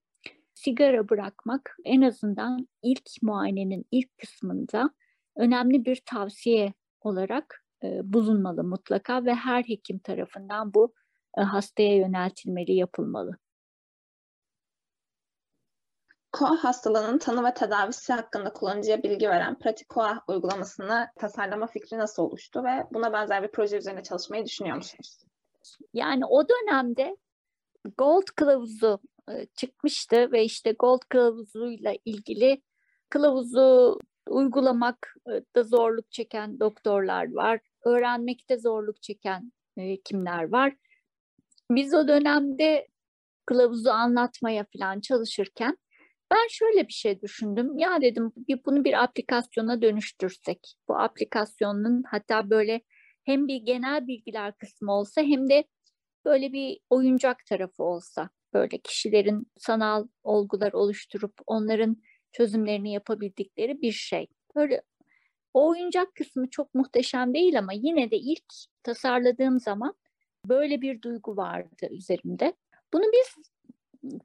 Sigara 0.54 1.08
bırakmak 1.08 1.76
en 1.84 2.02
azından 2.02 2.68
ilk 2.82 3.22
muayenenin 3.22 3.86
ilk 3.90 4.18
kısmında 4.18 4.90
önemli 5.36 5.84
bir 5.84 6.02
tavsiye 6.06 6.72
olarak 7.00 7.64
e, 7.82 8.00
bulunmalı 8.12 8.64
mutlaka 8.64 9.24
ve 9.24 9.34
her 9.34 9.62
hekim 9.62 9.98
tarafından 9.98 10.74
bu 10.74 10.94
e, 11.38 11.40
hastaya 11.40 11.96
yöneltilmeli, 11.96 12.72
yapılmalı. 12.72 13.36
KOA 16.32 16.64
hastalığının 16.64 17.18
tanı 17.18 17.44
ve 17.44 17.54
tedavisi 17.54 18.12
hakkında 18.12 18.52
kullanıcıya 18.52 19.02
bilgi 19.02 19.28
veren 19.28 19.58
pratik 19.58 19.88
KOA 19.88 20.24
uygulamasını 20.28 21.08
tasarlama 21.16 21.66
fikri 21.66 21.98
nasıl 21.98 22.22
oluştu 22.22 22.64
ve 22.64 22.86
buna 22.92 23.12
benzer 23.12 23.42
bir 23.42 23.48
proje 23.48 23.76
üzerine 23.76 24.02
çalışmayı 24.02 24.44
düşünüyor 24.44 24.76
musunuz? 24.76 25.18
Yani 25.92 26.26
o 26.26 26.48
dönemde 26.48 27.16
Gold 27.98 28.26
kılavuzu 28.36 29.00
e, 29.30 29.46
çıkmıştı 29.56 30.32
ve 30.32 30.44
işte 30.44 30.72
Gold 30.78 31.00
kılavuzuyla 31.08 31.94
ilgili 32.04 32.62
kılavuzu 33.08 33.98
uygulamak 34.28 35.14
da 35.56 35.62
zorluk 35.62 36.12
çeken 36.12 36.60
doktorlar 36.60 37.32
var. 37.32 37.60
Öğrenmekte 37.84 38.58
zorluk 38.58 39.02
çeken 39.02 39.52
hekimler 39.78 40.52
var. 40.52 40.76
Biz 41.70 41.94
o 41.94 42.08
dönemde 42.08 42.88
kılavuzu 43.46 43.90
anlatmaya 43.90 44.66
falan 44.78 45.00
çalışırken 45.00 45.78
ben 46.30 46.48
şöyle 46.50 46.88
bir 46.88 46.92
şey 46.92 47.20
düşündüm. 47.22 47.78
Ya 47.78 48.00
dedim 48.00 48.32
bunu 48.66 48.84
bir 48.84 49.02
aplikasyona 49.02 49.82
dönüştürsek. 49.82 50.74
Bu 50.88 50.98
aplikasyonun 50.98 52.02
hatta 52.10 52.50
böyle 52.50 52.80
hem 53.24 53.48
bir 53.48 53.56
genel 53.56 54.06
bilgiler 54.06 54.58
kısmı 54.58 54.92
olsa 54.92 55.22
hem 55.22 55.48
de 55.48 55.64
böyle 56.24 56.52
bir 56.52 56.80
oyuncak 56.90 57.46
tarafı 57.46 57.82
olsa. 57.82 58.30
Böyle 58.54 58.78
kişilerin 58.78 59.46
sanal 59.58 60.06
olgular 60.22 60.72
oluşturup 60.72 61.32
onların 61.46 61.96
çözümlerini 62.32 62.92
yapabildikleri 62.92 63.80
bir 63.80 63.92
şey. 63.92 64.26
Böyle 64.56 64.82
o 65.54 65.68
oyuncak 65.68 66.14
kısmı 66.14 66.50
çok 66.50 66.74
muhteşem 66.74 67.34
değil 67.34 67.58
ama 67.58 67.72
yine 67.72 68.10
de 68.10 68.16
ilk 68.16 68.44
tasarladığım 68.82 69.60
zaman 69.60 69.94
böyle 70.48 70.80
bir 70.80 71.02
duygu 71.02 71.36
vardı 71.36 71.88
üzerimde. 71.90 72.54
Bunu 72.92 73.02
biz 73.02 73.44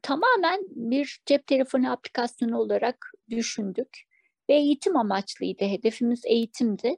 tamamen 0.01 0.59
bir 0.69 1.21
cep 1.25 1.48
telefonu 1.48 1.91
aplikasyonu 1.91 2.57
olarak 2.57 3.12
düşündük 3.29 4.09
ve 4.50 4.53
eğitim 4.53 4.98
amaçlıydı. 4.98 5.65
Hedefimiz 5.65 6.21
eğitimdi 6.25 6.98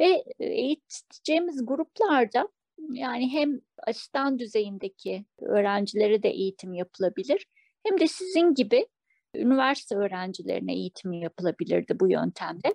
ve 0.00 0.24
e, 0.40 0.46
eğiteceğimiz 0.46 1.66
gruplarda 1.66 2.48
yani 2.78 3.32
hem 3.32 3.60
asistan 3.86 4.38
düzeyindeki 4.38 5.24
öğrencilere 5.38 6.22
de 6.22 6.28
eğitim 6.28 6.74
yapılabilir 6.74 7.46
hem 7.86 8.00
de 8.00 8.08
sizin 8.08 8.54
gibi 8.54 8.86
üniversite 9.34 9.96
öğrencilerine 9.96 10.74
eğitim 10.74 11.12
yapılabilirdi 11.12 12.00
bu 12.00 12.10
yöntemde. 12.10 12.74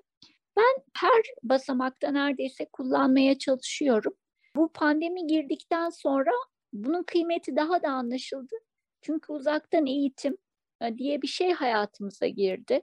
Ben 0.57 0.83
her 0.97 1.23
basamakta 1.43 2.11
neredeyse 2.11 2.65
kullanmaya 2.65 3.37
çalışıyorum. 3.37 4.13
Bu 4.55 4.71
pandemi 4.73 5.27
girdikten 5.27 5.89
sonra 5.89 6.31
bunun 6.73 7.03
kıymeti 7.03 7.55
daha 7.55 7.83
da 7.83 7.89
anlaşıldı. 7.89 8.55
Çünkü 9.01 9.33
uzaktan 9.33 9.85
eğitim 9.85 10.37
e, 10.81 10.97
diye 10.97 11.21
bir 11.21 11.27
şey 11.27 11.51
hayatımıza 11.51 12.27
girdi. 12.27 12.81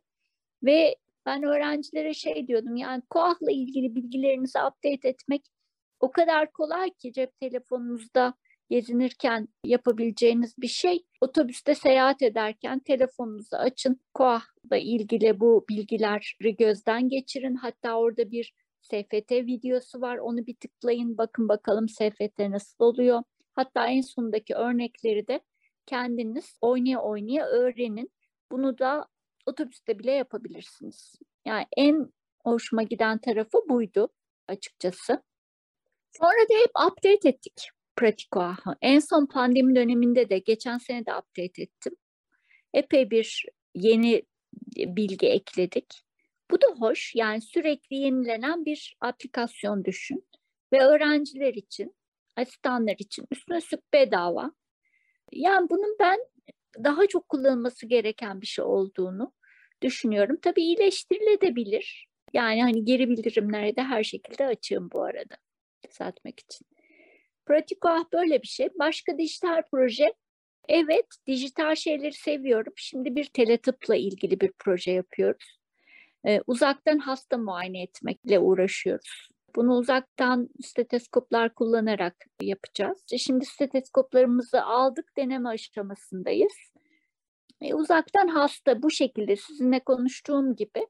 Ve 0.63 0.97
ben 1.27 1.43
öğrencilere 1.43 2.15
şey 2.15 2.49
diyordum 2.49 2.77
yani 2.77 3.03
KOAH'la 3.11 3.53
ilgili 3.53 3.95
bilgilerinizi 3.95 4.59
update 4.59 5.09
etmek 5.09 5.45
o 6.01 6.11
kadar 6.11 6.53
kolay 6.53 6.91
ki 6.91 7.13
cep 7.13 7.41
telefonunuzda 7.41 8.35
gezinirken 8.71 9.49
yapabileceğiniz 9.65 10.59
bir 10.59 10.69
şey. 10.69 11.05
otobüste 11.21 11.75
seyahat 11.75 12.23
ederken 12.23 12.79
telefonunuzu 12.79 13.57
açın. 13.57 14.01
KOAH'la 14.15 14.77
ilgili 14.77 15.41
bu 15.41 15.65
bilgileri 15.69 16.57
gözden 16.57 17.09
geçirin. 17.09 17.55
Hatta 17.55 17.99
orada 17.99 18.31
bir 18.31 18.53
SFT 18.81 19.33
videosu 19.33 20.01
var. 20.01 20.19
Onu 20.19 20.47
bir 20.47 20.57
tıklayın. 20.57 21.19
Bakın 21.19 21.49
bakalım 21.49 21.89
SFT 21.89 22.39
nasıl 22.39 22.85
oluyor. 22.85 23.23
Hatta 23.55 23.87
en 23.87 24.01
sondaki 24.01 24.55
örnekleri 24.55 25.29
de 25.29 25.41
kendiniz 25.87 26.57
oynaya 26.61 27.03
oynaya 27.03 27.47
öğrenin. 27.47 28.11
Bunu 28.53 28.79
da 28.79 29.07
otobüste 29.47 29.99
bile 29.99 30.13
yapabilirsiniz. 30.13 31.15
Yani 31.45 31.67
en 31.77 32.13
hoşuma 32.45 32.83
giden 32.83 33.19
tarafı 33.19 33.59
buydu 33.69 34.09
açıkçası. 34.49 35.23
Sonra 36.13 36.49
da 36.51 36.55
hep 36.55 36.71
update 36.87 37.29
ettik 37.29 37.71
Pratikoah'ı. 37.97 38.77
En 38.83 38.99
son 38.99 39.27
pandemi 39.27 39.77
döneminde 39.77 40.31
de 40.31 40.39
geçen 40.39 40.79
sene 40.79 41.07
de 41.07 41.11
update 41.15 41.63
ettim. 41.63 41.97
Epey 42.75 43.11
bir 43.11 43.45
yeni 43.75 44.23
bilgi 44.77 45.27
ekledik. 45.27 46.03
Bu 46.51 46.61
da 46.61 46.67
hoş. 46.67 47.13
Yani 47.15 47.41
sürekli 47.41 47.97
yenilenen 47.97 48.65
bir 48.65 48.97
aplikasyon 49.01 49.85
düşün. 49.85 50.29
Ve 50.73 50.85
öğrenciler 50.85 51.55
için, 51.55 51.97
asistanlar 52.37 52.97
için 52.99 53.25
üstüne 53.31 53.57
üstlük 53.59 53.93
bedava. 53.93 54.53
Yani 55.33 55.71
bunun 55.71 55.97
ben 56.01 56.19
daha 56.85 57.07
çok 57.07 57.29
kullanılması 57.29 57.87
gereken 57.87 58.41
bir 58.41 58.47
şey 58.47 58.65
olduğunu 58.65 59.33
düşünüyorum. 59.83 60.37
Tabii 60.43 60.63
iyileştirilebilir. 60.63 62.09
Yani 62.33 62.63
hani 62.63 62.85
geri 62.85 63.09
bildirimlere 63.09 63.77
de 63.77 63.83
her 63.83 64.05
şekilde 64.05 64.47
açığım 64.47 64.91
bu 64.93 65.03
arada 65.03 65.37
düzeltmek 65.91 66.41
için. 66.41 66.67
Pratikoah 67.47 68.05
böyle 68.13 68.43
bir 68.43 68.47
şey. 68.49 68.69
Başka 68.79 69.19
dijital 69.19 69.63
proje. 69.71 70.13
Evet, 70.69 71.07
dijital 71.27 71.75
şeyleri 71.75 72.13
seviyorum. 72.13 72.73
Şimdi 72.77 73.17
bir 73.17 73.25
teletıpla 73.25 73.97
ilgili 73.97 74.41
bir 74.41 74.53
proje 74.59 74.91
yapıyoruz. 74.91 75.59
Ee, 76.27 76.41
uzaktan 76.47 76.99
hasta 76.99 77.39
muayene 77.39 77.83
etmekle 77.83 78.39
uğraşıyoruz. 78.39 79.29
Bunu 79.57 79.77
uzaktan 79.77 80.49
steteskoplar 80.65 81.55
kullanarak 81.55 82.27
yapacağız. 82.41 83.05
Şimdi 83.19 83.45
steteskoplarımızı 83.45 84.63
aldık, 84.63 85.17
deneme 85.17 85.49
aşamasındayız. 85.49 86.53
E, 87.61 87.75
uzaktan 87.75 88.29
hasta 88.29 88.83
bu 88.83 88.91
şekilde 88.91 89.37
sizinle 89.37 89.81
konuştuğum 89.81 90.57
gibi 90.57 90.87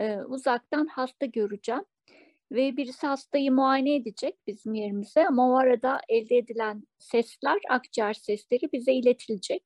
e, 0.00 0.16
uzaktan 0.16 0.86
hasta 0.86 1.26
göreceğim 1.26 1.84
ve 2.52 2.76
birisi 2.76 3.06
hastayı 3.06 3.52
muayene 3.52 3.94
edecek 3.94 4.34
bizim 4.46 4.74
yerimize 4.74 5.26
ama 5.26 5.50
o 5.50 5.56
arada 5.56 6.00
elde 6.08 6.36
edilen 6.36 6.82
sesler, 6.98 7.58
akciğer 7.70 8.14
sesleri 8.14 8.72
bize 8.72 8.92
iletilecek 8.92 9.64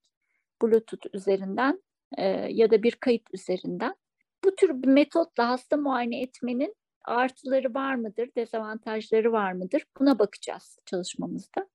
Bluetooth 0.61 1.07
üzerinden 1.13 1.83
e, 2.17 2.25
ya 2.51 2.71
da 2.71 2.83
bir 2.83 2.91
kayıt 2.91 3.33
üzerinden. 3.33 3.95
Bu 4.43 4.55
tür 4.55 4.83
bir 4.83 4.87
metotla 4.87 5.49
hasta 5.49 5.77
muayene 5.77 6.21
etmenin 6.21 6.75
artıları 7.05 7.73
var 7.73 7.95
mıdır, 7.95 8.29
dezavantajları 8.37 9.31
var 9.31 9.51
mıdır? 9.51 9.85
Buna 9.99 10.19
bakacağız 10.19 10.77
çalışmamızda. 10.85 11.67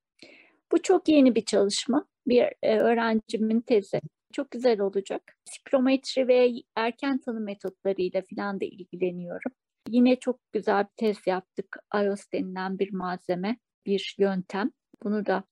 Bu 0.73 0.83
çok 0.83 1.09
yeni 1.09 1.35
bir 1.35 1.45
çalışma. 1.45 2.07
Bir 2.27 2.53
e, 2.63 2.79
öğrencimin 2.79 3.61
tezi. 3.61 4.01
Çok 4.33 4.51
güzel 4.51 4.81
olacak. 4.81 5.23
Spirometri 5.45 6.29
ve 6.29 6.53
erken 6.77 7.19
tanı 7.19 7.41
metotlarıyla 7.41 8.23
falan 8.31 8.61
da 8.61 8.65
ilgileniyorum. 8.65 9.53
Yine 9.91 10.17
çok 10.17 10.41
güzel 10.53 10.85
bir 10.85 10.97
tez 10.97 11.27
yaptık. 11.27 11.77
iOS 11.95 12.25
denilen 12.33 12.79
bir 12.79 12.93
malzeme, 12.93 13.59
bir 13.87 14.15
yöntem. 14.19 14.71
Bunu 15.03 15.27
da 15.27 15.45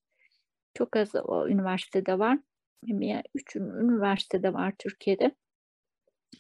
çok 0.75 0.97
az 0.97 1.15
o 1.15 1.49
üniversitede 1.49 2.19
var. 2.19 2.39
Üç 3.35 3.57
üniversitede 3.57 4.53
var 4.53 4.75
Türkiye'de. 4.79 5.35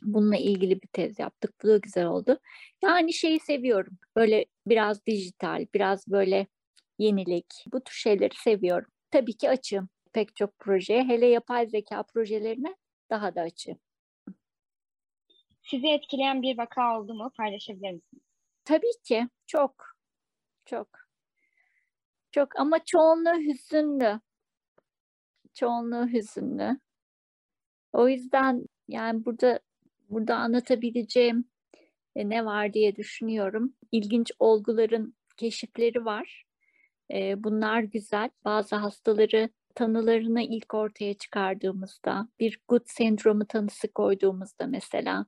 Bununla 0.02 0.36
ilgili 0.36 0.82
bir 0.82 0.88
tez 0.88 1.18
yaptık. 1.18 1.54
Bu 1.62 1.68
da 1.68 1.76
güzel 1.76 2.06
oldu. 2.06 2.38
Yani 2.82 3.12
şeyi 3.12 3.40
seviyorum. 3.40 3.98
Böyle 4.16 4.46
biraz 4.66 5.06
dijital, 5.06 5.66
biraz 5.74 6.08
böyle 6.08 6.46
yenilik. 6.98 7.46
Bu 7.72 7.80
tür 7.84 7.94
şeyleri 7.94 8.34
seviyorum. 8.44 8.90
Tabii 9.10 9.36
ki 9.36 9.50
açığım 9.50 9.88
pek 10.12 10.36
çok 10.36 10.58
projeye. 10.58 11.04
Hele 11.04 11.26
yapay 11.26 11.66
zeka 11.66 12.02
projelerine 12.02 12.76
daha 13.10 13.34
da 13.34 13.40
açığım. 13.40 13.78
Sizi 15.70 15.88
etkileyen 15.88 16.42
bir 16.42 16.58
vaka 16.58 17.00
oldu 17.00 17.14
mu? 17.14 17.30
Paylaşabilir 17.36 17.92
misiniz? 17.92 18.22
Tabii 18.64 18.92
ki. 19.04 19.28
Çok. 19.46 19.96
Çok. 20.66 20.88
Çok 22.32 22.60
ama 22.60 22.84
çoğunluğu 22.84 23.38
hüzünlü. 23.40 24.20
Çoğunluğu 25.54 26.08
hüzünlü. 26.08 26.80
O 27.92 28.08
yüzden 28.08 28.66
yani 28.88 29.24
burada 29.24 29.60
burada 30.10 30.36
anlatabileceğim 30.36 31.44
e, 32.16 32.28
ne 32.28 32.44
var 32.44 32.72
diye 32.72 32.96
düşünüyorum. 32.96 33.74
İlginç 33.92 34.32
olguların 34.38 35.14
keşifleri 35.36 36.04
var. 36.04 36.44
E, 37.12 37.44
bunlar 37.44 37.80
güzel. 37.80 38.30
Bazı 38.44 38.76
hastaları 38.76 39.50
tanılarını 39.74 40.42
ilk 40.42 40.74
ortaya 40.74 41.14
çıkardığımızda, 41.14 42.28
bir 42.40 42.60
good 42.68 42.82
sendromu 42.86 43.46
tanısı 43.46 43.92
koyduğumuzda 43.92 44.66
mesela 44.66 45.26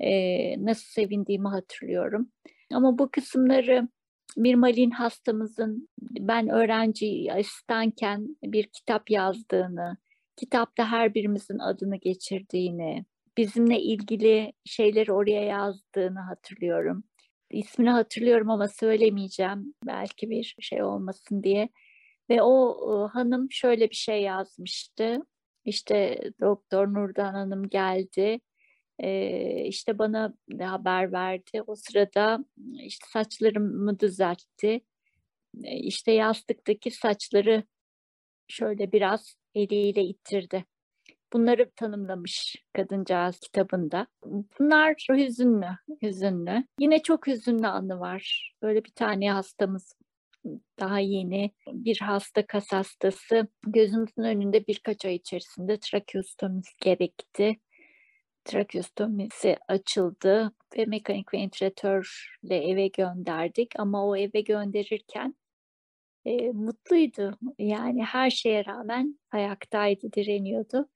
e, 0.00 0.64
nasıl 0.64 0.84
sevindiğimi 0.84 1.48
hatırlıyorum. 1.48 2.30
Ama 2.72 2.98
bu 2.98 3.10
kısımları 3.10 3.88
bir 4.36 4.54
malin 4.54 4.90
hastamızın 4.90 5.88
ben 6.00 6.48
öğrenci 6.48 7.32
asistanken 7.32 8.36
bir 8.42 8.64
kitap 8.64 9.10
yazdığını, 9.10 9.96
kitapta 10.36 10.90
her 10.90 11.14
birimizin 11.14 11.58
adını 11.58 11.96
geçirdiğini, 11.96 13.04
bizimle 13.36 13.80
ilgili 13.80 14.52
şeyleri 14.64 15.12
oraya 15.12 15.42
yazdığını 15.42 16.20
hatırlıyorum. 16.20 17.04
İsmini 17.50 17.90
hatırlıyorum 17.90 18.50
ama 18.50 18.68
söylemeyeceğim 18.68 19.74
belki 19.86 20.30
bir 20.30 20.56
şey 20.60 20.82
olmasın 20.82 21.42
diye. 21.42 21.68
Ve 22.30 22.42
o 22.42 23.08
hanım 23.12 23.46
şöyle 23.50 23.90
bir 23.90 23.94
şey 23.94 24.22
yazmıştı. 24.22 25.18
İşte 25.64 26.20
Doktor 26.40 26.94
Nurdan 26.94 27.34
Hanım 27.34 27.68
geldi 27.68 28.40
e, 28.98 29.64
işte 29.64 29.98
bana 29.98 30.34
haber 30.60 31.12
verdi. 31.12 31.62
O 31.66 31.74
sırada 31.76 32.38
işte 32.82 33.06
saçlarımı 33.08 33.98
düzeltti. 33.98 34.80
E, 35.64 35.76
işte 35.76 36.12
yastıktaki 36.12 36.90
saçları 36.90 37.64
şöyle 38.48 38.92
biraz 38.92 39.34
eliyle 39.54 40.04
ittirdi. 40.04 40.64
Bunları 41.32 41.70
tanımlamış 41.76 42.56
kadıncağız 42.72 43.40
kitabında. 43.40 44.06
Bunlar 44.24 45.06
hüzünlü, 45.10 45.68
hüzünlü. 46.02 46.64
Yine 46.80 47.02
çok 47.02 47.26
hüzünlü 47.26 47.66
anı 47.66 48.00
var. 48.00 48.54
Böyle 48.62 48.84
bir 48.84 48.90
tane 48.90 49.32
hastamız 49.32 49.96
daha 50.80 50.98
yeni 50.98 51.50
bir 51.66 51.98
hasta 51.98 52.46
kas 52.46 52.72
hastası 52.72 53.48
gözümüzün 53.66 54.22
önünde 54.22 54.66
birkaç 54.66 55.04
ay 55.04 55.14
içerisinde 55.14 55.78
trakeostomisi 55.80 56.72
gerekti 56.82 57.56
trakeostomisi 58.48 59.56
açıldı 59.68 60.52
ve 60.76 60.84
mekanik 60.84 61.34
ventilatörle 61.34 62.56
eve 62.56 62.88
gönderdik. 62.88 63.72
Ama 63.80 64.06
o 64.06 64.16
eve 64.16 64.40
gönderirken 64.40 65.34
e, 66.24 66.50
mutluydu. 66.50 67.38
Yani 67.58 68.04
her 68.04 68.30
şeye 68.30 68.64
rağmen 68.64 69.18
ayaktaydı, 69.30 70.12
direniyordu. 70.12 70.88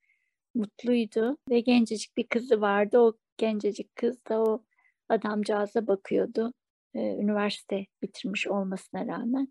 Mutluydu 0.55 1.37
ve 1.49 1.59
gencecik 1.59 2.17
bir 2.17 2.27
kızı 2.27 2.61
vardı. 2.61 2.99
O 2.99 3.17
gencecik 3.37 3.95
kız 3.95 4.25
da 4.29 4.41
o 4.43 4.63
adamcağıza 5.09 5.87
bakıyordu. 5.87 6.53
E, 6.93 6.99
üniversite 6.99 7.85
bitirmiş 8.01 8.47
olmasına 8.47 9.07
rağmen. 9.07 9.47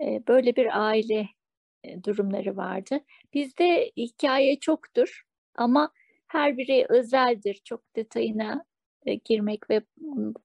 E, 0.00 0.22
böyle 0.28 0.56
bir 0.56 0.86
aile 0.86 1.28
e, 1.84 2.04
durumları 2.04 2.56
vardı. 2.56 3.00
Bizde 3.34 3.92
hikaye 3.96 4.58
çoktur 4.60 5.22
ama 5.54 5.92
her 6.28 6.56
biri 6.56 6.86
özeldir. 6.88 7.60
Çok 7.64 7.96
detayına 7.96 8.64
e, 9.06 9.14
girmek 9.14 9.70
ve 9.70 9.82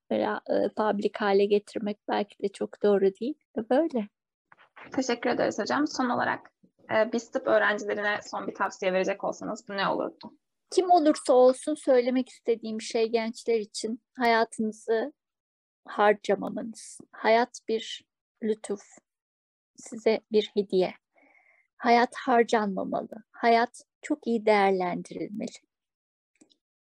böyle 0.09 0.23
e, 0.23 0.69
public 0.77 1.11
hale 1.17 1.45
getirmek 1.45 1.97
belki 2.07 2.43
de 2.43 2.47
çok 2.47 2.83
doğru 2.83 3.01
değil. 3.01 3.35
Böyle. 3.69 4.07
Teşekkür 4.95 5.29
ederiz 5.29 5.59
hocam. 5.59 5.87
Son 5.87 6.09
olarak 6.09 6.51
e, 6.91 7.11
biz 7.13 7.31
tıp 7.31 7.47
öğrencilerine 7.47 8.19
son 8.23 8.47
bir 8.47 8.55
tavsiye 8.55 8.93
verecek 8.93 9.23
olsanız 9.23 9.65
bu 9.69 9.77
ne 9.77 9.87
olurdu? 9.87 10.37
Kim 10.71 10.91
olursa 10.91 11.33
olsun 11.33 11.75
söylemek 11.75 12.29
istediğim 12.29 12.81
şey 12.81 13.09
gençler 13.09 13.59
için 13.59 14.01
hayatınızı 14.17 15.13
harcamamanız. 15.85 16.99
Hayat 17.11 17.59
bir 17.67 18.05
lütuf, 18.43 18.81
size 19.75 20.21
bir 20.31 20.51
hediye. 20.53 20.93
Hayat 21.77 22.15
harcanmamalı. 22.15 23.23
Hayat 23.31 23.83
çok 24.01 24.27
iyi 24.27 24.45
değerlendirilmeli 24.45 25.72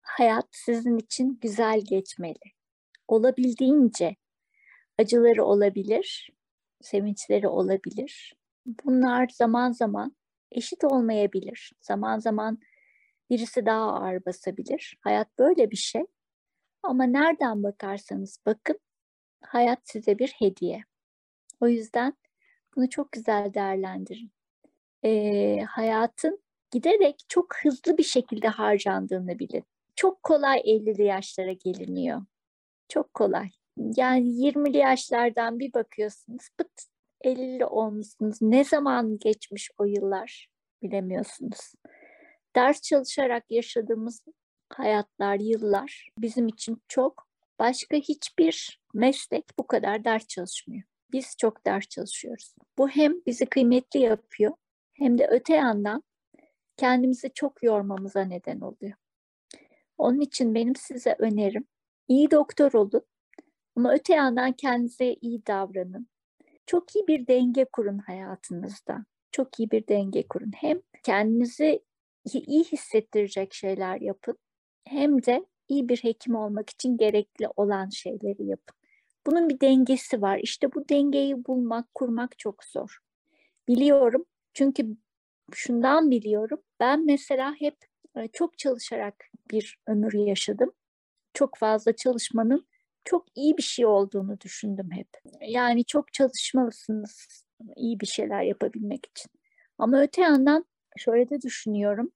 hayat 0.10 0.48
sizin 0.52 0.98
için 0.98 1.40
güzel 1.42 1.82
geçmeli. 1.90 2.54
Olabildiğince 3.08 4.16
acıları 4.98 5.46
olabilir, 5.46 6.30
sevinçleri 6.82 7.48
olabilir. 7.48 8.34
Bunlar 8.66 9.30
zaman 9.34 9.72
zaman 9.72 10.16
eşit 10.52 10.84
olmayabilir. 10.84 11.72
Zaman 11.82 12.20
zaman 12.20 12.60
birisi 13.30 13.66
daha 13.66 13.94
ağır 13.94 14.26
basabilir. 14.26 14.98
Hayat 15.02 15.40
böyle 15.40 15.72
bir 15.72 15.78
şey. 15.78 16.04
Ama 16.84 17.04
nereden 17.04 17.64
bakarsanız 17.64 18.40
bakın 18.46 18.80
hayat 19.42 19.80
size 19.84 20.20
bir 20.20 20.28
hediye. 20.28 20.84
O 21.62 21.68
yüzden 21.68 22.14
bunu 22.76 22.90
çok 22.90 23.12
güzel 23.12 23.54
değerlendirin. 23.54 24.32
Ee, 25.06 25.60
hayatın 25.70 26.44
giderek 26.72 27.16
çok 27.28 27.56
hızlı 27.64 27.98
bir 27.98 28.04
şekilde 28.04 28.48
harcandığını 28.48 29.40
bilin. 29.40 29.66
Çok 30.00 30.24
kolay 30.24 30.60
50'li 30.60 31.04
yaşlara 31.04 31.52
geliniyor. 31.52 32.22
Çok 32.90 33.14
kolay. 33.14 33.50
Yani 33.78 34.28
20'li 34.28 34.78
yaşlardan 34.78 35.60
bir 35.60 35.74
bakıyorsunuz 35.74 36.50
pıt 36.58 36.72
50'li 37.26 37.66
olmuşsunuz. 37.66 38.42
Ne 38.42 38.64
zaman 38.64 39.18
geçmiş 39.18 39.72
o 39.78 39.86
yıllar 39.86 40.50
bilemiyorsunuz. 40.82 41.74
Ders 42.56 42.82
çalışarak 42.82 43.44
yaşadığımız 43.50 44.22
hayatlar, 44.70 45.40
yıllar 45.40 46.10
bizim 46.18 46.48
için 46.48 46.82
çok. 46.88 47.28
Başka 47.60 47.98
hiçbir 47.98 48.82
meslek 48.94 49.46
bu 49.60 49.68
kadar 49.68 50.04
ders 50.04 50.28
çalışmıyor. 50.28 50.84
Biz 51.12 51.36
çok 51.38 51.66
ders 51.66 51.88
çalışıyoruz. 51.88 52.56
Bu 52.78 52.90
hem 52.90 53.14
bizi 53.26 53.46
kıymetli 53.46 54.00
yapıyor 54.00 54.54
hem 54.94 55.18
de 55.18 55.28
öte 55.32 55.56
yandan 55.56 56.04
kendimizi 56.78 57.32
çok 57.34 57.64
yormamıza 57.64 58.22
neden 58.22 58.60
oluyor. 58.60 58.94
Onun 60.00 60.20
için 60.22 60.56
benim 60.56 60.76
size 60.76 61.16
önerim 61.20 61.66
iyi 62.08 62.32
doktor 62.32 62.74
olun 62.74 63.02
ama 63.76 63.94
öte 63.94 64.14
yandan 64.14 64.52
kendinize 64.54 65.14
iyi 65.22 65.46
davranın. 65.48 66.08
Çok 66.66 66.96
iyi 66.96 67.08
bir 67.08 67.28
denge 67.28 67.66
kurun 67.66 67.98
hayatınızda. 67.98 69.06
Çok 69.32 69.60
iyi 69.60 69.72
bir 69.72 69.88
denge 69.88 70.28
kurun. 70.28 70.52
Hem 70.56 70.82
kendinizi 71.04 71.84
iyi 72.34 72.64
hissettirecek 72.64 73.54
şeyler 73.54 74.02
yapın 74.02 74.38
hem 74.86 75.24
de 75.26 75.46
iyi 75.68 75.90
bir 75.90 75.98
hekim 75.98 76.36
olmak 76.36 76.70
için 76.70 76.98
gerekli 76.98 77.48
olan 77.56 77.90
şeyleri 77.90 78.46
yapın. 78.46 78.76
Bunun 79.28 79.50
bir 79.50 79.60
dengesi 79.62 80.22
var. 80.22 80.40
İşte 80.44 80.74
bu 80.74 80.90
dengeyi 80.90 81.46
bulmak, 81.46 81.96
kurmak 81.96 82.40
çok 82.40 82.64
zor. 82.64 83.00
Biliyorum 83.68 84.26
çünkü 84.54 84.98
şundan 85.54 86.12
biliyorum. 86.12 86.62
Ben 86.80 87.06
mesela 87.06 87.56
hep 87.60 87.89
çok 88.28 88.58
çalışarak 88.58 89.26
bir 89.52 89.80
ömür 89.88 90.14
yaşadım. 90.14 90.72
Çok 91.34 91.58
fazla 91.58 91.96
çalışmanın 91.96 92.68
çok 93.06 93.26
iyi 93.36 93.58
bir 93.58 93.64
şey 93.64 93.86
olduğunu 93.86 94.42
düşündüm 94.42 94.90
hep. 94.92 95.08
Yani 95.42 95.86
çok 95.86 96.14
çalışmalısınız 96.14 97.46
iyi 97.76 98.00
bir 98.00 98.08
şeyler 98.08 98.42
yapabilmek 98.42 99.06
için. 99.06 99.32
Ama 99.78 100.02
öte 100.02 100.22
yandan 100.22 100.66
şöyle 100.98 101.30
de 101.30 101.42
düşünüyorum. 101.42 102.12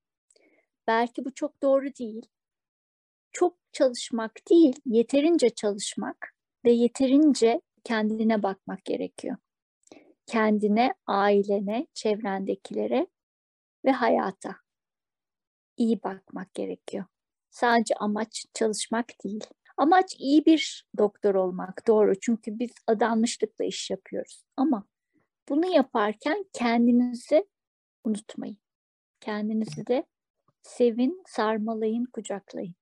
Belki 0.88 1.26
bu 1.26 1.34
çok 1.34 1.62
doğru 1.62 1.86
değil. 1.86 2.26
Çok 3.32 3.58
çalışmak 3.72 4.50
değil, 4.50 4.76
yeterince 4.86 5.50
çalışmak 5.50 6.34
ve 6.66 6.72
yeterince 6.72 7.62
kendine 7.84 8.44
bakmak 8.44 8.86
gerekiyor. 8.86 9.38
Kendine, 10.26 10.94
ailene, 11.08 11.88
çevrendekilere 11.94 13.08
ve 13.86 13.92
hayata 13.92 14.63
iyi 15.78 16.04
bakmak 16.04 16.54
gerekiyor. 16.54 17.06
Sadece 17.50 17.96
amaç 17.96 18.46
çalışmak 18.54 19.06
değil. 19.24 19.44
Amaç 19.78 20.16
iyi 20.20 20.46
bir 20.46 20.88
doktor 20.98 21.36
olmak 21.36 21.88
doğru 21.88 22.20
çünkü 22.20 22.60
biz 22.60 22.72
adanmışlıkla 22.88 23.66
iş 23.66 23.90
yapıyoruz. 23.90 24.44
Ama 24.58 24.88
bunu 25.50 25.66
yaparken 25.76 26.46
kendinizi 26.54 27.48
unutmayın. 28.04 28.58
Kendinizi 29.22 29.88
de 29.88 30.04
sevin, 30.62 31.24
sarmalayın, 31.28 32.06
kucaklayın. 32.06 32.76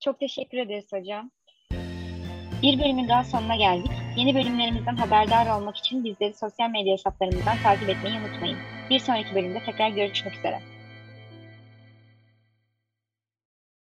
Çok 0.00 0.20
teşekkür 0.20 0.58
ederiz 0.58 0.92
hocam. 0.92 1.30
Bir 2.62 2.78
bölümün 2.78 3.08
daha 3.08 3.24
sonuna 3.24 3.56
geldik. 3.56 3.92
Yeni 4.16 4.34
bölümlerimizden 4.34 4.96
haberdar 4.96 5.60
olmak 5.60 5.76
için 5.76 6.04
bizleri 6.04 6.34
sosyal 6.34 6.70
medya 6.70 6.92
hesaplarımızdan 6.92 7.56
takip 7.62 7.88
etmeyi 7.88 8.20
unutmayın. 8.20 8.58
Bir 8.90 8.98
sonraki 8.98 9.34
bölümde 9.34 9.58
tekrar 9.66 9.90
görüşmek 9.90 10.38
üzere. 10.38 10.75